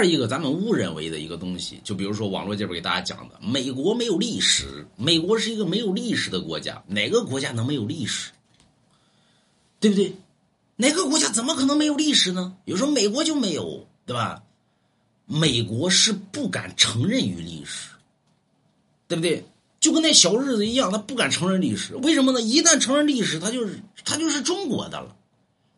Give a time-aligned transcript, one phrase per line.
[0.00, 8.30] 二一个，咱们误认为的一个东西，就比如说网络这边给大家讲的，美国没有历史，美国是一个没有历史的国家，哪个国家能没有历史？
[9.78, 10.14] 对不对？
[10.76, 12.56] 哪个国家怎么可能没有历史呢？
[12.64, 14.42] 有时候美国就没有，对吧？
[15.26, 17.90] 美国是不敢承认于历史，
[19.06, 19.44] 对不对？
[19.80, 22.40] 就跟那小日子一样，他不敢承认历史，为什么呢？
[22.40, 25.14] 一旦承认历史，他就是他就是中国的了，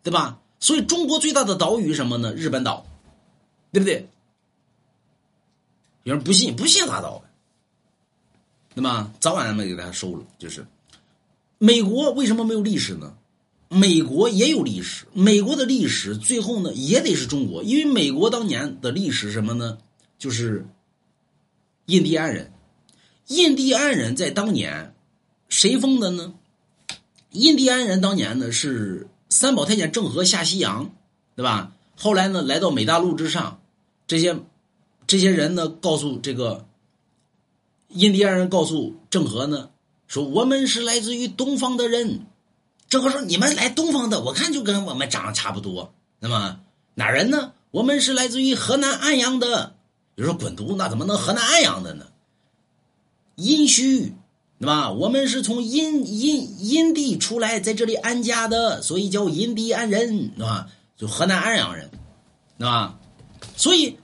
[0.04, 0.38] 对吧？
[0.60, 2.32] 所以中国最大的岛屿什么呢？
[2.34, 2.86] 日本岛。
[3.74, 4.06] 对不对？
[6.04, 7.28] 有人不信，不信拉倒呗。
[8.74, 10.24] 那么早晚咱们给大家收了。
[10.38, 10.66] 就是
[11.58, 13.14] 美国为什么没有历史呢？
[13.68, 19.78] 美国也有历史，美国的历史最后呢也得是中国，因为美国当年的历史什么呢？
[20.18, 20.66] 就是
[21.86, 22.52] 印第安人。
[23.28, 24.94] 印第安人在当年
[25.48, 26.34] 谁封的呢？
[27.30, 30.94] 印第安人当年呢是三宝太监郑和下西洋，
[31.34, 31.72] 对吧？
[31.96, 33.60] 后来呢来到美大陆之上。
[34.06, 34.36] 这些
[35.12, 36.66] 这些人呢，告诉这个
[37.88, 39.68] 印第安人，告诉郑和呢，
[40.06, 42.24] 说我们是来自于东方的人。
[42.88, 45.92] 郑和说：“你们来东方的，我看就跟我们长得差不多。
[46.18, 46.60] 那么
[46.94, 47.52] 哪人呢？
[47.72, 49.74] 我们是来自于河南安阳的。
[50.14, 52.06] 有说滚犊，那怎么能河南安阳的呢？
[53.34, 54.12] 殷墟，
[54.60, 54.92] 对吧？
[54.92, 60.68] 我们是从殷殷殷地出来，在这里安家的，所以叫印第安人，对吧？
[60.96, 61.90] 就河南安阳人，
[62.56, 62.98] 对吧？
[63.58, 63.98] 所以。”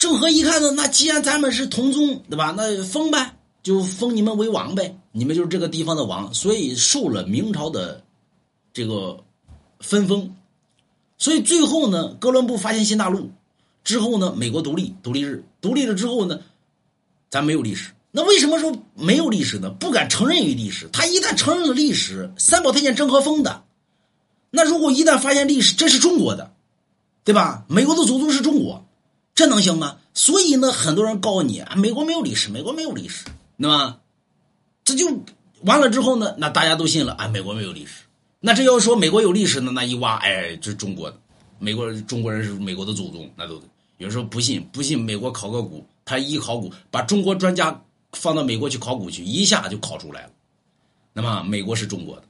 [0.00, 2.54] 郑和一看呢，那既然咱们是同宗，对吧？
[2.56, 8.02] 那封呗，就封你们为王呗，你们就是这个地方的王，所以受了明朝的
[8.72, 9.22] 这个
[9.80, 10.34] 分封。
[11.18, 13.30] 所以最后呢，哥伦布发现新大陆
[13.84, 16.40] 之后呢，美国独立，独立日独立了之后呢，
[17.28, 17.90] 咱没有历史。
[18.10, 19.68] 那为什么说没有历史呢？
[19.68, 20.88] 不敢承认于历史。
[20.94, 23.64] 他一旦承认了历史，三宝太监郑和封的，
[24.48, 26.54] 那如果一旦发现历史，这是中国的，
[27.22, 27.66] 对吧？
[27.68, 28.86] 美国的祖宗是中国。
[29.34, 29.96] 这能行吗？
[30.12, 33.24] 所以呢，很多人告诉你啊，美国没有历史，美国没有历史，
[33.56, 33.96] 那么？
[34.84, 35.06] 这就
[35.62, 38.02] 完了之后呢，那大家都信了啊，美国没有历史。
[38.40, 41.16] 那这要说美国有历史呢，那一挖，哎，这是中国的，
[41.58, 43.54] 美国中国人是美国的祖宗，那都
[43.98, 50.30] 有人说不信，不信美国考个古，他一考古，把中国专家放到美国去考古去，一下就考出来了。
[51.12, 52.22] 那么美国是中国的，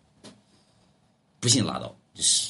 [1.38, 2.48] 不信拉倒，就是。